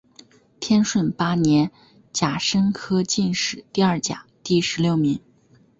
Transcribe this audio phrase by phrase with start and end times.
[0.59, 1.69] 天顺八年
[2.11, 5.21] 甲申科进士第二甲第十六名。